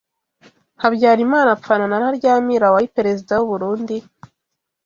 Habyarimana 0.81 1.49
apfana 1.55 1.85
na 1.87 1.97
Ntaryamira 2.01 2.73
wari 2.73 2.87
Perezida 2.95 3.33
w’u 3.37 3.47
Burundi 3.51 3.95